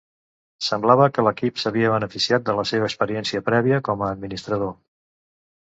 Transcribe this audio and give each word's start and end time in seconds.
Semblava 0.67 1.09
que 1.17 1.25
l'equip 1.27 1.61
s'havia 1.63 1.91
beneficiat 1.95 2.47
de 2.49 2.57
la 2.61 2.65
seva 2.71 2.89
experiència 2.91 3.45
prèvia 3.51 3.81
com 3.91 4.03
a 4.07 4.11
administrador. 4.17 4.77